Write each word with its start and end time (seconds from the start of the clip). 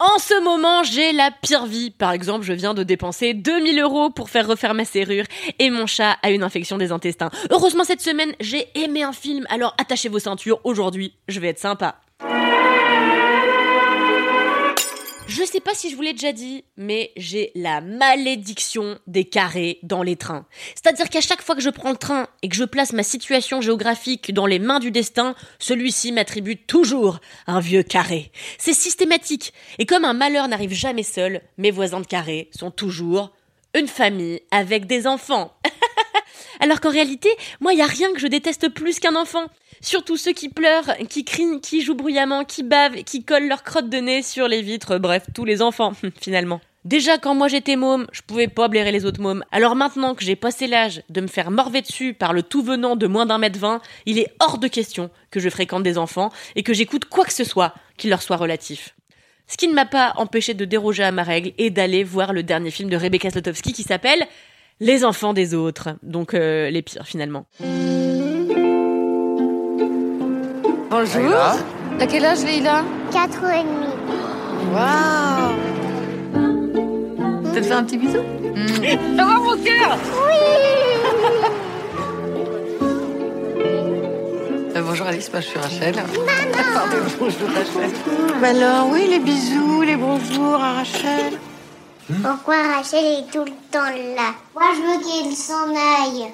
En 0.00 0.18
ce 0.18 0.42
moment, 0.42 0.82
j'ai 0.82 1.12
la 1.12 1.30
pire 1.30 1.66
vie. 1.66 1.90
Par 1.90 2.12
exemple, 2.12 2.46
je 2.46 2.54
viens 2.54 2.72
de 2.72 2.82
dépenser 2.82 3.34
2000 3.34 3.78
euros 3.80 4.08
pour 4.08 4.30
faire 4.30 4.48
refaire 4.48 4.72
ma 4.72 4.86
serrure 4.86 5.26
et 5.58 5.68
mon 5.68 5.86
chat 5.86 6.16
a 6.22 6.30
une 6.30 6.42
infection 6.42 6.78
des 6.78 6.90
intestins. 6.90 7.28
Heureusement, 7.50 7.84
cette 7.84 8.00
semaine, 8.00 8.32
j'ai 8.40 8.66
aimé 8.74 9.02
un 9.02 9.12
film, 9.12 9.44
alors 9.50 9.74
attachez 9.76 10.08
vos 10.08 10.18
ceintures. 10.18 10.58
Aujourd'hui, 10.64 11.12
je 11.28 11.38
vais 11.38 11.48
être 11.48 11.58
sympa. 11.58 12.00
Je 15.40 15.46
sais 15.46 15.60
pas 15.60 15.72
si 15.74 15.88
je 15.88 15.96
vous 15.96 16.02
l'ai 16.02 16.12
déjà 16.12 16.32
dit, 16.32 16.64
mais 16.76 17.12
j'ai 17.16 17.50
la 17.54 17.80
malédiction 17.80 18.98
des 19.06 19.24
carrés 19.24 19.78
dans 19.82 20.02
les 20.02 20.16
trains. 20.16 20.44
C'est-à-dire 20.74 21.08
qu'à 21.08 21.22
chaque 21.22 21.40
fois 21.40 21.54
que 21.54 21.62
je 21.62 21.70
prends 21.70 21.92
le 21.92 21.96
train 21.96 22.28
et 22.42 22.50
que 22.50 22.56
je 22.56 22.64
place 22.64 22.92
ma 22.92 23.02
situation 23.02 23.62
géographique 23.62 24.34
dans 24.34 24.44
les 24.44 24.58
mains 24.58 24.80
du 24.80 24.90
destin, 24.90 25.34
celui-ci 25.58 26.12
m'attribue 26.12 26.58
toujours 26.58 27.20
un 27.46 27.58
vieux 27.58 27.82
carré. 27.82 28.32
C'est 28.58 28.74
systématique. 28.74 29.54
Et 29.78 29.86
comme 29.86 30.04
un 30.04 30.12
malheur 30.12 30.46
n'arrive 30.46 30.74
jamais 30.74 31.04
seul, 31.04 31.40
mes 31.56 31.70
voisins 31.70 32.00
de 32.00 32.06
carré 32.06 32.50
sont 32.54 32.70
toujours 32.70 33.32
une 33.74 33.88
famille 33.88 34.42
avec 34.50 34.84
des 34.84 35.06
enfants. 35.06 35.54
Alors 36.60 36.80
qu'en 36.80 36.90
réalité, 36.90 37.28
moi, 37.60 37.72
il 37.72 37.80
a 37.80 37.86
rien 37.86 38.12
que 38.12 38.20
je 38.20 38.26
déteste 38.26 38.68
plus 38.68 39.00
qu'un 39.00 39.16
enfant. 39.16 39.46
Surtout 39.80 40.16
ceux 40.16 40.32
qui 40.32 40.48
pleurent, 40.48 40.96
qui 41.08 41.24
crient, 41.24 41.60
qui 41.62 41.80
jouent 41.80 41.94
bruyamment, 41.94 42.44
qui 42.44 42.62
bavent, 42.62 43.02
qui 43.04 43.24
collent 43.24 43.48
leur 43.48 43.62
crotte 43.62 43.88
de 43.88 43.98
nez 43.98 44.22
sur 44.22 44.48
les 44.48 44.62
vitres, 44.62 44.98
bref, 44.98 45.24
tous 45.34 45.44
les 45.44 45.62
enfants, 45.62 45.92
finalement. 46.20 46.60
Déjà, 46.86 47.18
quand 47.18 47.34
moi 47.34 47.48
j'étais 47.48 47.76
môme, 47.76 48.06
je 48.10 48.22
pouvais 48.22 48.48
pas 48.48 48.68
blairer 48.68 48.90
les 48.90 49.04
autres 49.04 49.20
mômes. 49.20 49.44
Alors 49.52 49.76
maintenant 49.76 50.14
que 50.14 50.24
j'ai 50.24 50.34
passé 50.34 50.66
l'âge 50.66 51.02
de 51.10 51.20
me 51.20 51.26
faire 51.26 51.50
morver 51.50 51.82
dessus 51.82 52.14
par 52.14 52.32
le 52.32 52.42
tout 52.42 52.62
venant 52.62 52.96
de 52.96 53.06
moins 53.06 53.26
d'un 53.26 53.36
mètre 53.36 53.58
vingt, 53.58 53.82
il 54.06 54.18
est 54.18 54.32
hors 54.40 54.56
de 54.56 54.66
question 54.66 55.10
que 55.30 55.40
je 55.40 55.50
fréquente 55.50 55.82
des 55.82 55.98
enfants 55.98 56.30
et 56.56 56.62
que 56.62 56.72
j'écoute 56.72 57.04
quoi 57.04 57.26
que 57.26 57.34
ce 57.34 57.44
soit 57.44 57.74
qui 57.98 58.08
leur 58.08 58.22
soit 58.22 58.38
relatif. 58.38 58.94
Ce 59.46 59.58
qui 59.58 59.68
ne 59.68 59.74
m'a 59.74 59.84
pas 59.84 60.14
empêché 60.16 60.54
de 60.54 60.64
déroger 60.64 61.02
à 61.02 61.12
ma 61.12 61.22
règle 61.22 61.52
et 61.58 61.68
d'aller 61.68 62.02
voir 62.02 62.32
le 62.32 62.42
dernier 62.42 62.70
film 62.70 62.88
de 62.88 62.96
Rebecca 62.96 63.28
Slotowski 63.28 63.74
qui 63.74 63.82
s'appelle 63.82 64.26
Les 64.80 65.04
enfants 65.04 65.32
des 65.34 65.54
autres. 65.54 65.90
Donc 66.02 66.34
euh, 66.34 66.70
les 66.70 66.82
pires 66.82 67.04
finalement. 67.06 67.46
Bonjour. 70.90 71.22
Leïla. 71.22 71.56
À 72.00 72.06
quel 72.06 72.24
âge, 72.24 72.42
Leïla 72.44 72.82
4 73.12 73.44
ans 73.44 73.50
et 73.50 73.62
demi. 73.62 73.86
Waouh 74.72 75.54
T'as 77.52 77.62
fait 77.62 77.72
un 77.72 77.84
petit 77.84 77.98
bisou 77.98 78.18
Oh 78.18 79.42
mon 79.42 79.56
cœur 79.62 79.98
Euh, 84.76 84.82
Bonjour 84.82 85.06
Alice, 85.08 85.30
moi 85.32 85.40
je 85.40 85.46
suis 85.48 85.58
Rachel. 85.58 85.94
Pardon, 85.94 86.96
bonjour 87.18 87.48
Rachel. 87.48 87.90
Bah 88.40 88.48
alors, 88.48 88.88
oui, 88.92 89.06
les 89.10 89.18
bisous, 89.18 89.82
les 89.82 89.96
bonjours 89.96 90.54
à 90.62 90.74
Rachel. 90.74 91.32
Pourquoi 92.22 92.56
Rachel 92.56 93.04
est 93.04 93.32
tout 93.32 93.44
le 93.44 93.52
temps 93.70 93.84
là 93.84 94.34
Moi, 94.54 94.64
je 94.74 94.82
veux 94.82 94.98
qu'elle 94.98 95.36
s'en 95.36 95.70
aille. 95.70 96.32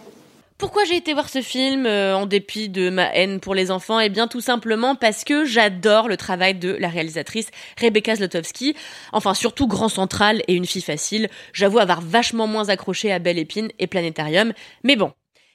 Pourquoi 0.58 0.84
j'ai 0.84 0.96
été 0.96 1.12
voir 1.12 1.28
ce 1.28 1.42
film 1.42 1.84
euh, 1.84 2.16
en 2.16 2.24
dépit 2.24 2.70
de 2.70 2.88
ma 2.88 3.14
haine 3.14 3.40
pour 3.40 3.54
les 3.54 3.70
enfants 3.70 4.00
Eh 4.00 4.08
bien 4.08 4.26
tout 4.26 4.40
simplement 4.40 4.94
parce 4.94 5.22
que 5.22 5.44
j'adore 5.44 6.08
le 6.08 6.16
travail 6.16 6.54
de 6.54 6.70
la 6.70 6.88
réalisatrice 6.88 7.50
Rebecca 7.78 8.16
Zlotowski. 8.16 8.74
Enfin 9.12 9.34
surtout 9.34 9.66
Grand 9.66 9.90
Central 9.90 10.42
et 10.48 10.54
Une 10.54 10.64
fille 10.64 10.80
facile. 10.80 11.28
J'avoue 11.52 11.78
avoir 11.78 12.00
vachement 12.00 12.46
moins 12.46 12.70
accroché 12.70 13.12
à 13.12 13.18
Belle 13.18 13.38
Épine 13.38 13.68
et 13.78 13.86
Planétarium. 13.86 14.54
Mais 14.82 14.96
bon. 14.96 15.12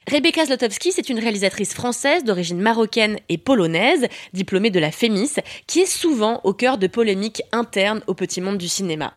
Rebecca 0.08 0.44
Zlotowski, 0.44 0.92
c'est 0.92 1.08
une 1.08 1.18
réalisatrice 1.18 1.74
française 1.74 2.22
d'origine 2.22 2.60
marocaine 2.60 3.18
et 3.28 3.38
polonaise, 3.38 4.06
diplômée 4.32 4.70
de 4.70 4.80
la 4.80 4.92
FEMIS, 4.92 5.36
qui 5.66 5.80
est 5.80 5.86
souvent 5.86 6.40
au 6.44 6.54
cœur 6.54 6.78
de 6.78 6.86
polémiques 6.86 7.42
internes 7.52 8.02
au 8.06 8.14
petit 8.14 8.40
monde 8.40 8.58
du 8.58 8.68
cinéma. 8.68 9.14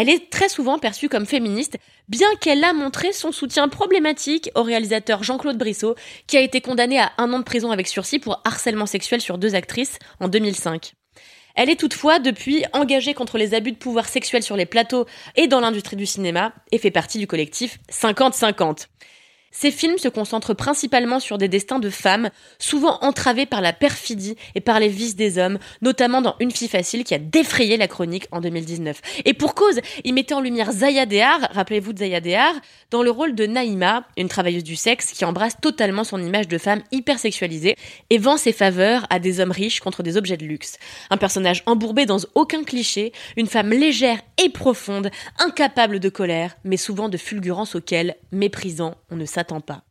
Elle 0.00 0.08
est 0.08 0.30
très 0.30 0.48
souvent 0.48 0.78
perçue 0.78 1.08
comme 1.08 1.26
féministe, 1.26 1.76
bien 2.08 2.28
qu'elle 2.40 2.62
a 2.62 2.72
montré 2.72 3.12
son 3.12 3.32
soutien 3.32 3.66
problématique 3.68 4.48
au 4.54 4.62
réalisateur 4.62 5.24
Jean-Claude 5.24 5.58
Brissot, 5.58 5.96
qui 6.28 6.36
a 6.36 6.40
été 6.40 6.60
condamné 6.60 7.00
à 7.00 7.10
un 7.18 7.32
an 7.32 7.40
de 7.40 7.44
prison 7.44 7.72
avec 7.72 7.88
sursis 7.88 8.20
pour 8.20 8.40
harcèlement 8.44 8.86
sexuel 8.86 9.20
sur 9.20 9.38
deux 9.38 9.56
actrices 9.56 9.98
en 10.20 10.28
2005. 10.28 10.92
Elle 11.56 11.68
est 11.68 11.80
toutefois 11.80 12.20
depuis 12.20 12.64
engagée 12.74 13.12
contre 13.12 13.38
les 13.38 13.54
abus 13.54 13.72
de 13.72 13.76
pouvoir 13.76 14.08
sexuel 14.08 14.44
sur 14.44 14.56
les 14.56 14.66
plateaux 14.66 15.06
et 15.34 15.48
dans 15.48 15.58
l'industrie 15.58 15.96
du 15.96 16.06
cinéma 16.06 16.52
et 16.70 16.78
fait 16.78 16.92
partie 16.92 17.18
du 17.18 17.26
collectif 17.26 17.80
50-50. 17.90 18.86
Ces 19.50 19.70
films 19.70 19.98
se 19.98 20.08
concentrent 20.08 20.54
principalement 20.54 21.20
sur 21.20 21.38
des 21.38 21.48
destins 21.48 21.78
de 21.78 21.90
femmes, 21.90 22.30
souvent 22.58 22.98
entravés 23.00 23.46
par 23.46 23.60
la 23.60 23.72
perfidie 23.72 24.36
et 24.54 24.60
par 24.60 24.78
les 24.78 24.88
vices 24.88 25.16
des 25.16 25.38
hommes, 25.38 25.58
notamment 25.82 26.22
dans 26.22 26.36
Une 26.40 26.50
fille 26.50 26.68
facile 26.68 27.04
qui 27.04 27.14
a 27.14 27.18
défrayé 27.18 27.76
la 27.76 27.88
chronique 27.88 28.26
en 28.30 28.40
2019. 28.40 29.00
Et 29.24 29.34
pour 29.34 29.54
cause, 29.54 29.80
il 30.04 30.14
mettait 30.14 30.34
en 30.34 30.40
lumière 30.40 30.70
Zaya 30.72 31.06
Dehar, 31.06 31.48
rappelez-vous 31.52 31.92
de 31.92 31.98
Zaya 31.98 32.20
Dehar, 32.20 32.52
dans 32.90 33.02
le 33.02 33.10
rôle 33.10 33.34
de 33.34 33.46
Naïma, 33.46 34.04
une 34.16 34.28
travailleuse 34.28 34.64
du 34.64 34.76
sexe 34.76 35.12
qui 35.12 35.24
embrasse 35.24 35.56
totalement 35.60 36.04
son 36.04 36.22
image 36.22 36.48
de 36.48 36.58
femme 36.58 36.82
hyper 36.92 37.18
sexualisée 37.18 37.76
et 38.10 38.18
vend 38.18 38.36
ses 38.36 38.52
faveurs 38.52 39.06
à 39.10 39.18
des 39.18 39.40
hommes 39.40 39.50
riches 39.50 39.80
contre 39.80 40.02
des 40.02 40.16
objets 40.16 40.36
de 40.36 40.44
luxe. 40.44 40.78
Un 41.10 41.16
personnage 41.16 41.62
embourbé 41.66 42.06
dans 42.06 42.18
aucun 42.34 42.64
cliché, 42.64 43.12
une 43.36 43.46
femme 43.46 43.70
légère 43.70 44.20
et 44.42 44.48
profonde, 44.50 45.10
incapable 45.38 46.00
de 46.00 46.08
colère, 46.08 46.56
mais 46.64 46.76
souvent 46.76 47.08
de 47.08 47.16
fulgurance 47.16 47.74
auquel, 47.74 48.16
méprisant, 48.32 48.94
on 49.10 49.16
ne 49.16 49.26
s'attend 49.38 49.60
pas. 49.60 49.84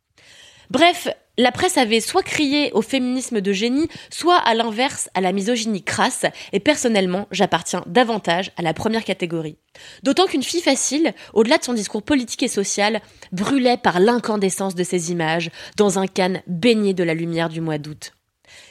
Bref, 0.70 1.08
la 1.38 1.52
presse 1.52 1.78
avait 1.78 2.00
soit 2.00 2.22
crié 2.22 2.70
au 2.72 2.82
féminisme 2.82 3.40
de 3.40 3.52
génie, 3.52 3.88
soit 4.10 4.36
à 4.36 4.54
l'inverse 4.54 5.08
à 5.14 5.22
la 5.22 5.32
misogynie 5.32 5.82
crasse, 5.82 6.26
et 6.52 6.60
personnellement, 6.60 7.26
j'appartiens 7.30 7.82
davantage 7.86 8.50
à 8.58 8.62
la 8.62 8.74
première 8.74 9.04
catégorie. 9.04 9.56
D'autant 10.02 10.26
qu'une 10.26 10.42
fille 10.42 10.60
facile, 10.60 11.14
au-delà 11.32 11.56
de 11.56 11.64
son 11.64 11.72
discours 11.72 12.02
politique 12.02 12.42
et 12.42 12.48
social, 12.48 13.00
brûlait 13.32 13.78
par 13.78 14.00
l'incandescence 14.00 14.74
de 14.74 14.84
ses 14.84 15.10
images, 15.10 15.50
dans 15.78 15.98
un 15.98 16.06
canne 16.06 16.42
baigné 16.46 16.92
de 16.92 17.04
la 17.04 17.14
lumière 17.14 17.48
du 17.48 17.62
mois 17.62 17.78
d'août. 17.78 18.12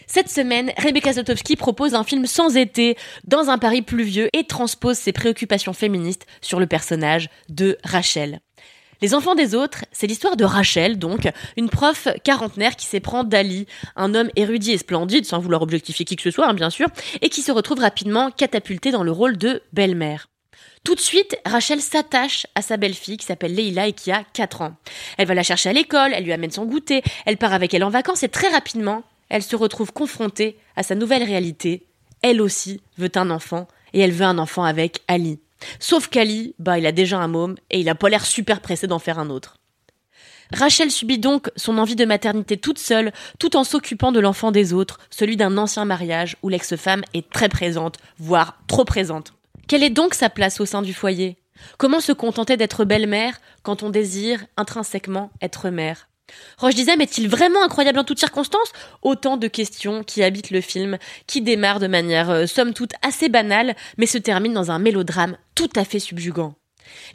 Cette 0.05 0.29
semaine, 0.29 0.71
Rebecca 0.77 1.13
Zlotowski 1.13 1.55
propose 1.55 1.95
un 1.95 2.03
film 2.03 2.27
sans 2.27 2.57
été, 2.57 2.95
dans 3.23 3.49
un 3.49 3.57
Paris 3.57 3.81
pluvieux, 3.81 4.29
et 4.33 4.43
transpose 4.43 4.97
ses 4.97 5.13
préoccupations 5.13 5.73
féministes 5.73 6.27
sur 6.41 6.59
le 6.59 6.67
personnage 6.67 7.29
de 7.49 7.77
Rachel. 7.83 8.39
Les 9.01 9.13
enfants 9.13 9.35
des 9.35 9.53
autres, 9.53 9.85
c'est 9.91 10.07
l'histoire 10.07 10.37
de 10.37 10.43
Rachel, 10.43 10.97
donc, 10.97 11.29
une 11.55 11.69
prof 11.69 12.07
quarantenaire 12.23 12.75
qui 12.75 12.87
s'éprend 12.87 13.23
d'Ali, 13.23 13.67
un 13.95 14.15
homme 14.15 14.29
érudit 14.35 14.71
et 14.71 14.77
splendide, 14.77 15.25
sans 15.25 15.39
vouloir 15.39 15.61
objectifier 15.61 16.03
qui 16.05 16.15
que 16.15 16.23
ce 16.23 16.31
soit, 16.31 16.47
hein, 16.47 16.53
bien 16.53 16.69
sûr, 16.69 16.87
et 17.21 17.29
qui 17.29 17.41
se 17.41 17.51
retrouve 17.51 17.79
rapidement 17.79 18.31
catapulté 18.31 18.91
dans 18.91 19.03
le 19.03 19.11
rôle 19.11 19.37
de 19.37 19.61
belle-mère. 19.73 20.29
Tout 20.83 20.95
de 20.95 20.99
suite, 20.99 21.37
Rachel 21.45 21.81
s'attache 21.81 22.47
à 22.55 22.61
sa 22.61 22.77
belle-fille 22.77 23.17
qui 23.17 23.25
s'appelle 23.25 23.53
Leila 23.53 23.87
et 23.87 23.93
qui 23.93 24.11
a 24.11 24.23
4 24.33 24.61
ans. 24.61 24.75
Elle 25.17 25.27
va 25.27 25.33
la 25.33 25.43
chercher 25.43 25.69
à 25.69 25.73
l'école, 25.73 26.13
elle 26.13 26.23
lui 26.23 26.33
amène 26.33 26.51
son 26.51 26.65
goûter, 26.65 27.03
elle 27.25 27.37
part 27.37 27.53
avec 27.53 27.73
elle 27.73 27.83
en 27.83 27.89
vacances 27.89 28.23
et 28.23 28.29
très 28.29 28.49
rapidement, 28.49 29.03
elle 29.29 29.43
se 29.43 29.55
retrouve 29.55 29.91
confrontée 29.91 30.57
à 30.75 30.83
sa 30.83 30.95
nouvelle 30.95 31.23
réalité. 31.23 31.85
Elle 32.21 32.41
aussi 32.41 32.81
veut 32.97 33.11
un 33.15 33.29
enfant 33.29 33.67
et 33.93 33.99
elle 33.99 34.11
veut 34.11 34.25
un 34.25 34.37
enfant 34.37 34.63
avec 34.63 35.01
Ali. 35.07 35.39
Sauf 35.79 36.07
qu'Ali, 36.07 36.55
bah, 36.59 36.77
il 36.77 36.85
a 36.85 36.91
déjà 36.91 37.17
un 37.19 37.27
môme 37.27 37.55
et 37.69 37.79
il 37.79 37.89
a 37.89 37.95
pas 37.95 38.09
l'air 38.09 38.25
super 38.25 38.61
pressé 38.61 38.87
d'en 38.87 38.99
faire 38.99 39.19
un 39.19 39.29
autre. 39.29 39.57
Rachel 40.53 40.91
subit 40.91 41.19
donc 41.19 41.51
son 41.55 41.77
envie 41.77 41.95
de 41.95 42.05
maternité 42.05 42.57
toute 42.57 42.79
seule, 42.79 43.11
tout 43.37 43.57
en 43.57 43.63
s'occupant 43.63 44.11
de 44.11 44.19
l'enfant 44.19 44.51
des 44.51 44.73
autres, 44.73 44.99
celui 45.09 45.35
d'un 45.35 45.57
ancien 45.57 45.83
mariage 45.85 46.37
où 46.41 46.49
l'ex-femme 46.49 47.03
est 47.13 47.29
très 47.29 47.49
présente, 47.49 47.97
voire 48.17 48.57
trop 48.67 48.85
présente. 48.85 49.33
Quelle 49.67 49.83
est 49.83 49.89
donc 49.89 50.13
sa 50.13 50.29
place 50.29 50.61
au 50.61 50.65
sein 50.65 50.81
du 50.81 50.93
foyer? 50.93 51.37
Comment 51.77 51.99
se 51.99 52.11
contenter 52.11 52.55
d'être 52.55 52.85
belle-mère 52.85 53.39
quand 53.63 53.83
on 53.83 53.89
désire 53.89 54.45
intrinsèquement 54.55 55.31
être 55.41 55.69
mère? 55.69 56.07
Roche 56.57 56.75
disait, 56.75 56.95
mais 56.95 57.03
est-il 57.03 57.29
vraiment 57.29 57.63
incroyable 57.63 57.99
en 57.99 58.03
toutes 58.03 58.19
circonstances? 58.19 58.71
Autant 59.01 59.37
de 59.37 59.47
questions 59.47 60.03
qui 60.03 60.23
habitent 60.23 60.51
le 60.51 60.61
film, 60.61 60.97
qui 61.27 61.41
démarre 61.41 61.79
de 61.79 61.87
manière 61.87 62.29
euh, 62.29 62.45
somme 62.47 62.73
toute 62.73 62.93
assez 63.01 63.29
banale, 63.29 63.75
mais 63.97 64.07
se 64.07 64.17
termine 64.17 64.53
dans 64.53 64.71
un 64.71 64.79
mélodrame 64.79 65.37
tout 65.55 65.69
à 65.75 65.85
fait 65.85 65.99
subjugant. 65.99 66.55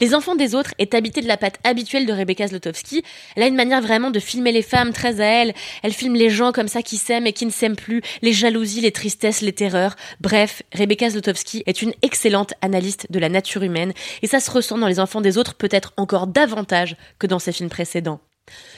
Les 0.01 0.15
enfants 0.15 0.37
des 0.37 0.55
autres 0.55 0.75
est 0.79 0.95
habité 0.95 1.21
de 1.21 1.29
la 1.29 1.37
patte 1.37 1.59
habituelle 1.65 2.07
de 2.07 2.13
Rebecca 2.13 2.47
Zlotowski. 2.47 3.03
Elle 3.37 3.43
a 3.43 3.47
une 3.47 3.57
manière 3.57 3.81
vraiment 3.81 4.11
de 4.11 4.21
filmer 4.21 4.53
les 4.53 4.63
femmes 4.63 4.93
très 4.93 5.21
à 5.21 5.25
elle. 5.25 5.55
Elle 5.83 5.93
filme 5.93 6.15
les 6.15 6.31
gens 6.31 6.53
comme 6.53 6.69
ça 6.69 6.83
qui 6.83 6.97
s'aiment 6.97 7.27
et 7.27 7.33
qui 7.33 7.47
ne 7.47 7.51
s'aiment 7.51 7.77
plus, 7.77 8.03
les 8.23 8.33
jalousies, 8.33 8.81
les 8.81 8.93
tristesses, 8.93 9.41
les 9.41 9.53
terreurs. 9.53 9.97
Bref, 10.21 10.63
Rebecca 10.73 11.11
Zlotowski 11.11 11.63
est 11.67 11.83
une 11.83 11.95
excellente 12.03 12.55
analyste 12.61 13.07
de 13.11 13.19
la 13.19 13.29
nature 13.29 13.63
humaine 13.63 13.93
et 14.23 14.27
ça 14.27 14.41
se 14.41 14.51
ressent 14.51 14.79
dans 14.79 14.89
les 14.89 15.01
enfants 15.01 15.21
des 15.21 15.39
autres 15.39 15.55
peut-être 15.55 15.93
encore 15.97 16.27
davantage 16.27 16.97
que 17.19 17.27
dans 17.27 17.39
ses 17.39 17.53
films 17.53 17.71
précédents. 17.71 18.21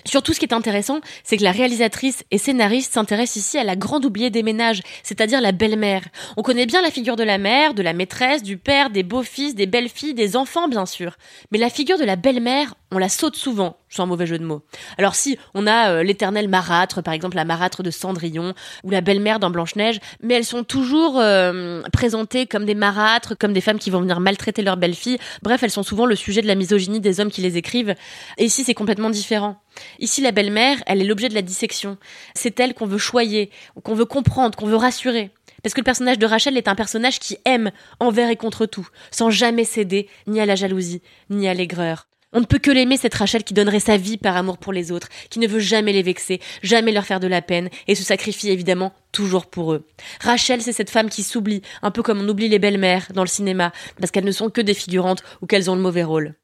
Surtout, 0.05 0.35
ce 0.35 0.39
qui 0.39 0.45
est 0.45 0.53
intéressant, 0.53 1.01
c'est 1.23 1.39
que 1.39 1.43
la 1.43 1.53
réalisatrice 1.53 2.25
et 2.31 2.39
scénariste 2.39 2.93
s'intéresse 2.93 3.37
ici 3.37 3.57
à 3.57 3.65
la 3.65 3.77
grande 3.77 4.05
oubliée 4.05 4.31
des 4.31 4.43
ménages, 4.43 4.83
c'est-à-dire 5.03 5.41
la 5.41 5.53
belle-mère. 5.53 6.03
On 6.37 6.43
connaît 6.43 6.67
bien 6.67 6.83
la 6.83 6.91
figure 6.91 7.17
de 7.17 7.25
la 7.25 7.39
mère, 7.39 7.75
de 7.75 7.83
la 7.83 7.95
maîtresse, 7.95 8.43
du 8.43 8.59
père, 8.59 8.91
des 8.91 9.03
beaux-fils, 9.03 9.55
des 9.55 9.67
belles-filles, 9.67 10.15
des 10.15 10.37
enfants, 10.37 10.69
bien 10.69 10.87
sûr. 10.87 11.17
Mais 11.51 11.59
la 11.59 11.71
figure 11.71 11.99
de 11.99 12.05
la 12.05 12.17
belle-mère, 12.17 12.75
on 12.93 12.99
la 12.99 13.09
saute 13.09 13.37
souvent, 13.37 13.79
sans 13.95 14.07
mauvais 14.07 14.27
jeu 14.27 14.39
de 14.39 14.45
mots. 14.45 14.63
Alors 14.99 15.15
si, 15.15 15.39
on 15.55 15.67
a 15.67 15.91
euh, 15.91 16.03
l'éternel 16.03 16.49
marâtre, 16.49 17.03
par 17.03 17.15
exemple 17.15 17.37
la 17.37 17.45
marâtre 17.45 17.83
de 17.83 17.91
Cendrillon, 17.91 18.55
ou 18.83 18.91
la 18.91 19.01
belle-mère 19.01 19.39
dans 19.39 19.51
Blanche-Neige, 19.51 20.01
mais 20.23 20.35
elles 20.35 20.45
sont 20.45 20.65
toujours 20.65 21.19
euh, 21.19 21.83
présentées 21.93 22.47
comme 22.47 22.65
des 22.65 22.75
marâtres, 22.75 23.37
comme 23.39 23.53
des 23.53 23.61
femmes 23.61 23.79
qui 23.79 23.91
vont 23.91 24.01
venir 24.01 24.21
maltraiter 24.21 24.63
leur 24.63 24.77
belle-fille. 24.77 25.19
Bref, 25.43 25.63
elles 25.63 25.71
sont 25.71 25.83
souvent 25.83 26.07
le 26.07 26.17
sujet 26.17 26.43
de 26.43 26.47
la 26.47 26.55
misogynie 26.55 27.01
des 27.01 27.21
hommes 27.21 27.31
qui 27.31 27.41
les 27.41 27.57
écrivent. 27.57 27.95
Et 28.39 28.45
ici, 28.45 28.65
c'est 28.65 28.75
complètement 28.75 29.11
différent. 29.11 29.61
Ici, 29.99 30.21
la 30.21 30.33
belle-mère, 30.33 30.79
elle 30.87 31.01
est 31.01 31.05
l'objet 31.05 31.29
de 31.29 31.35
la 31.35 31.43
dissection. 31.43 31.97
C'est 32.35 32.59
elle 32.59 32.75
qu'on 32.75 32.87
veut 32.87 32.99
choyer, 32.99 33.51
qu'on 33.83 33.95
veut 33.95 34.05
comprendre, 34.05 34.57
qu'on 34.57 34.67
veut 34.67 34.77
rassurer. 34.77 35.31
Parce 35.63 35.73
que 35.73 35.81
le 35.81 35.85
personnage 35.85 36.19
de 36.19 36.27
Rachel 36.27 36.59
est 36.59 36.69
un 36.69 36.75
personnage 36.75 37.19
qui 37.19 37.39
aime 37.45 37.71
envers 37.99 38.29
et 38.29 38.37
contre 38.37 38.67
tout, 38.67 38.87
sans 39.11 39.31
jamais 39.31 39.65
céder 39.65 40.09
ni 40.27 40.41
à 40.41 40.47
la 40.47 40.57
jalousie, 40.57 41.01
ni 41.31 41.49
à 41.49 41.55
l'aigreur. 41.55 42.07
On 42.37 42.41
ne 42.41 42.47
peut 42.47 42.59
que 42.59 42.73
l'aimer, 42.73 42.97
cette 42.97 43.15
Rachel 43.15 43.45
qui 43.45 43.55
donnerait 43.55 43.79
sa 43.79 43.97
vie 43.97 44.19
par 44.19 44.37
amour 44.37 44.59
pour 44.59 44.73
les 44.73 44.91
autres, 44.91 45.09
qui 45.31 45.39
ne 45.39 45.47
veut 45.47 45.61
jamais 45.61 45.93
les 45.93 46.03
vexer, 46.03 46.41
jamais 46.65 46.91
leur 46.91 47.07
faire 47.07 47.21
de 47.21 47.29
la 47.29 47.43
peine, 47.43 47.71
et 47.87 47.95
se 47.95 48.03
sacrifie 48.03 48.51
évidemment 48.51 48.93
toujours 49.13 49.47
pour 49.47 49.73
eux. 49.73 49.87
Rachel, 50.21 50.61
c'est 50.61 50.73
cette 50.73 50.91
femme 50.91 51.11
qui 51.11 51.23
s'oublie, 51.23 51.63
un 51.81 51.93
peu 51.93 52.03
comme 52.03 52.21
on 52.21 52.29
oublie 52.29 52.49
les 52.49 52.59
belles-mères 52.59 53.07
dans 53.15 53.23
le 53.23 53.29
cinéma, 53.29 53.73
parce 54.01 54.11
qu'elles 54.11 54.25
ne 54.25 54.33
sont 54.33 54.51
que 54.51 54.61
des 54.61 54.75
figurantes 54.75 55.23
ou 55.43 55.47
qu'elles 55.47 55.71
ont 55.71 55.77
le 55.77 55.83
mauvais 55.83 56.03
rôle. 56.03 56.35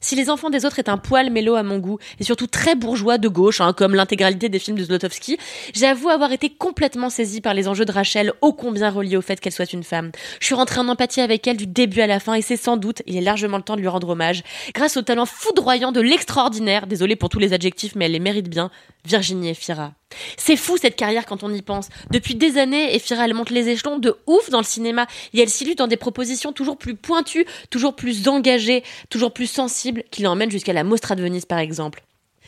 Si 0.00 0.14
Les 0.14 0.30
Enfants 0.30 0.50
des 0.50 0.64
Autres 0.64 0.78
est 0.78 0.88
un 0.88 0.98
poil 0.98 1.30
mélo 1.30 1.54
à 1.54 1.62
mon 1.62 1.78
goût, 1.78 1.98
et 2.18 2.24
surtout 2.24 2.46
très 2.46 2.74
bourgeois 2.74 3.18
de 3.18 3.28
gauche, 3.28 3.60
hein, 3.60 3.72
comme 3.72 3.94
l'intégralité 3.94 4.48
des 4.48 4.58
films 4.58 4.76
de 4.76 4.84
Zlotowski, 4.84 5.38
j'avoue 5.74 6.08
avoir 6.08 6.32
été 6.32 6.50
complètement 6.50 7.10
saisie 7.10 7.40
par 7.40 7.54
les 7.54 7.68
enjeux 7.68 7.84
de 7.84 7.92
Rachel, 7.92 8.32
ô 8.40 8.52
combien 8.52 8.90
reliés 8.90 9.16
au 9.16 9.22
fait 9.22 9.40
qu'elle 9.40 9.52
soit 9.52 9.72
une 9.72 9.84
femme. 9.84 10.10
Je 10.40 10.46
suis 10.46 10.54
rentrée 10.54 10.80
en 10.80 10.88
empathie 10.88 11.20
avec 11.20 11.46
elle 11.46 11.56
du 11.56 11.66
début 11.66 12.00
à 12.00 12.06
la 12.06 12.20
fin, 12.20 12.34
et 12.34 12.42
c'est 12.42 12.56
sans 12.56 12.76
doute, 12.76 13.02
il 13.06 13.16
est 13.16 13.20
largement 13.20 13.56
le 13.56 13.62
temps 13.62 13.76
de 13.76 13.80
lui 13.80 13.88
rendre 13.88 14.08
hommage, 14.08 14.42
grâce 14.74 14.96
au 14.96 15.02
talent 15.02 15.26
foudroyant 15.26 15.92
de 15.92 16.00
l'extraordinaire, 16.00 16.86
désolé 16.86 17.16
pour 17.16 17.28
tous 17.28 17.38
les 17.38 17.52
adjectifs, 17.52 17.94
mais 17.94 18.06
elle 18.06 18.12
les 18.12 18.20
mérite 18.20 18.48
bien, 18.48 18.70
Virginie 19.04 19.50
Efira. 19.50 19.92
C'est 20.36 20.56
fou 20.56 20.76
cette 20.76 20.96
carrière 20.96 21.26
quand 21.26 21.42
on 21.42 21.52
y 21.52 21.62
pense. 21.62 21.88
Depuis 22.10 22.34
des 22.34 22.58
années, 22.58 22.94
Efira 22.94 23.24
elle 23.24 23.34
monte 23.34 23.50
les 23.50 23.68
échelons 23.68 23.98
de 23.98 24.16
ouf 24.26 24.50
dans 24.50 24.58
le 24.58 24.64
cinéma 24.64 25.06
et 25.34 25.40
elle 25.40 25.48
s'illustre 25.48 25.78
dans 25.78 25.88
des 25.88 25.96
propositions 25.96 26.52
toujours 26.52 26.78
plus 26.78 26.94
pointues, 26.94 27.46
toujours 27.70 27.96
plus 27.96 28.28
engagées, 28.28 28.84
toujours 29.10 29.32
plus 29.32 29.46
sensibles, 29.46 30.04
qui 30.10 30.22
l'emmènent 30.22 30.50
jusqu'à 30.50 30.72
la 30.72 30.84
Mostra 30.84 31.14
de 31.14 31.22
Venise 31.22 31.46
par 31.46 31.58
exemple. 31.58 32.02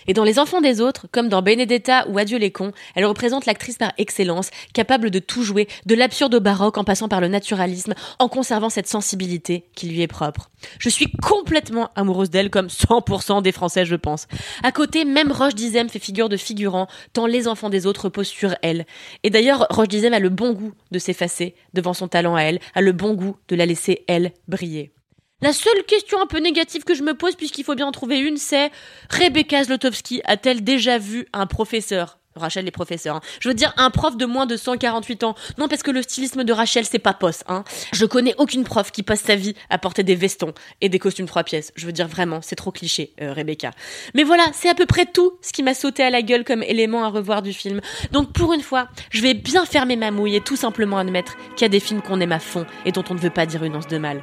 Et 0.07 0.15
dans 0.15 0.25
Les 0.25 0.39
Enfants 0.39 0.61
des 0.61 0.81
autres, 0.81 1.07
comme 1.11 1.29
dans 1.29 1.43
Benedetta 1.43 2.07
ou 2.09 2.19
Adieu 2.19 2.39
les 2.39 2.51
cons, 2.51 2.73
elle 2.95 3.05
représente 3.05 3.47
l'actrice 3.47 3.77
par 3.77 3.93
excellence, 3.99 4.51
capable 4.73 5.11
de 5.11 5.19
tout 5.19 5.43
jouer, 5.43 5.69
de 5.87 5.95
l'absurde 5.95 6.35
au 6.35 6.41
baroque 6.41 6.79
en 6.79 6.85
passant 6.85 7.09
par 7.09 7.21
le 7.21 7.29
naturalisme, 7.29 7.95
en 8.19 8.29
conservant 8.29 8.71
cette 8.71 8.87
sensibilité 8.87 9.65
qui 9.75 9.89
lui 9.89 10.03
est 10.03 10.07
propre. 10.07 10.51
Je 10.79 10.89
suis 10.89 11.11
complètement 11.23 11.91
amoureuse 11.95 12.31
d'elle 12.31 12.51
comme 12.51 12.69
100% 12.69 13.43
des 13.43 13.53
Français, 13.53 13.85
je 13.85 13.97
pense. 13.97 14.27
À 14.63 14.73
côté, 14.73 15.05
même 15.05 15.33
Roche 15.33 15.55
Dizem 15.55 15.89
fait 15.89 15.99
figure 15.99 16.29
de 16.29 16.37
figurant, 16.37 16.89
tant 17.13 17.27
Les 17.27 17.49
Enfants 17.49 17.71
des 17.71 17.87
autres 17.87 18.05
reposent 18.05 18.29
sur 18.29 18.55
elle. 18.63 18.87
Et 19.23 19.31
d'ailleurs, 19.31 19.67
Roche 19.71 19.89
Dizem 19.89 20.15
a 20.15 20.19
le 20.19 20.29
bon 20.29 20.53
goût 20.53 20.73
de 20.91 20.99
s'effacer 20.99 21.55
devant 21.75 21.95
son 21.95 22.09
talent 22.09 22.37
à 22.37 22.43
elle, 22.43 22.61
a 22.75 22.81
le 22.81 22.93
bon 22.93 23.15
goût 23.15 23.37
de 23.49 23.57
la 23.57 23.67
laisser, 23.67 24.05
elle, 24.07 24.33
briller. 24.47 24.93
La 25.41 25.53
seule 25.53 25.85
question 25.87 26.21
un 26.21 26.27
peu 26.27 26.39
négative 26.39 26.83
que 26.83 26.95
je 26.95 27.05
me 27.05 27.15
pose, 27.15 27.37
puisqu'il 27.37 27.63
faut 27.63 27.77
bien 27.77 27.87
en 27.87 27.93
trouver 27.93 28.19
une, 28.19 28.39
c'est 28.39 28.73
Rebecca 29.09 29.63
Zlotowski 29.63 30.21
a-t-elle 30.25 30.65
déjà 30.65 30.99
vu 30.99 31.29
un 31.33 31.47
professeur? 31.47 32.19
Rachel 32.35 32.65
les 32.65 32.73
professeurs. 32.73 33.17
Hein. 33.17 33.21
Je 33.39 33.49
veux 33.49 33.55
dire 33.55 33.73
un 33.77 33.91
prof 33.91 34.17
de 34.17 34.27
moins 34.27 34.47
de 34.47 34.57
148 34.57 35.23
ans. 35.23 35.37
Non 35.57 35.69
parce 35.69 35.85
que 35.85 35.93
le 35.93 36.03
stylisme 36.03 36.43
de 36.43 36.53
Rachel 36.53 36.85
c'est 36.85 36.99
pas 36.99 37.15
poste. 37.15 37.45
Hein. 37.47 37.63
Je 37.93 38.05
connais 38.05 38.35
aucune 38.39 38.65
prof 38.65 38.91
qui 38.91 39.05
passe 39.05 39.21
sa 39.21 39.37
vie 39.37 39.55
à 39.71 39.79
porter 39.79 40.03
des 40.03 40.17
vestons 40.17 40.55
et 40.81 40.89
des 40.89 40.99
costumes 40.99 41.27
trois 41.27 41.45
pièces. 41.45 41.73
Je 41.77 41.87
veux 41.87 41.93
dire 41.93 42.09
vraiment, 42.09 42.41
c'est 42.43 42.57
trop 42.57 42.73
cliché, 42.73 43.13
euh, 43.21 43.33
Rebecca. 43.33 43.71
Mais 44.15 44.25
voilà, 44.25 44.45
c'est 44.53 44.69
à 44.69 44.75
peu 44.75 44.87
près 44.87 45.07
tout 45.07 45.39
ce 45.41 45.53
qui 45.53 45.63
m'a 45.63 45.75
sauté 45.75 46.03
à 46.03 46.11
la 46.11 46.23
gueule 46.23 46.45
comme 46.45 46.63
élément 46.63 47.05
à 47.05 47.09
revoir 47.09 47.43
du 47.43 47.53
film. 47.53 47.81
Donc 48.13 48.33
pour 48.33 48.53
une 48.53 48.63
fois, 48.63 48.89
je 49.11 49.23
vais 49.23 49.35
bien 49.35 49.65
fermer 49.67 49.97
ma 49.97 50.11
mouille 50.11 50.37
et 50.37 50.41
tout 50.41 50.57
simplement 50.57 50.99
admettre 50.99 51.37
qu'il 51.55 51.63
y 51.63 51.67
a 51.67 51.69
des 51.69 51.81
films 51.81 52.03
qu'on 52.03 52.21
aime 52.21 52.33
à 52.33 52.41
fond 52.41 52.67
et 52.85 52.93
dont 52.93 53.05
on 53.11 53.15
ne 53.15 53.21
veut 53.21 53.31
pas 53.31 53.47
dire 53.47 53.65
une 53.65 53.77
once 53.77 53.87
de 53.87 53.99
mal. 53.99 54.23